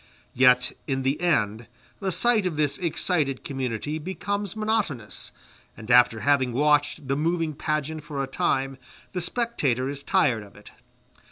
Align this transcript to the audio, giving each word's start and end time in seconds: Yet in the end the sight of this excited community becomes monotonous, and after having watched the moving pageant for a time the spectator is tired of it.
Yet 0.33 0.71
in 0.87 1.03
the 1.03 1.21
end 1.21 1.67
the 1.99 2.11
sight 2.11 2.47
of 2.47 2.57
this 2.57 2.79
excited 2.79 3.43
community 3.43 3.99
becomes 3.99 4.55
monotonous, 4.55 5.31
and 5.77 5.91
after 5.91 6.21
having 6.21 6.53
watched 6.53 7.07
the 7.07 7.15
moving 7.15 7.53
pageant 7.53 8.03
for 8.03 8.23
a 8.23 8.25
time 8.25 8.79
the 9.13 9.21
spectator 9.21 9.87
is 9.89 10.01
tired 10.01 10.41
of 10.41 10.55
it. 10.55 10.71